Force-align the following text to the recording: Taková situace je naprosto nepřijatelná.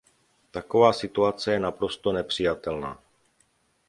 Taková 0.51 0.93
situace 0.93 1.51
je 1.53 1.59
naprosto 1.59 2.11
nepřijatelná. 2.11 2.99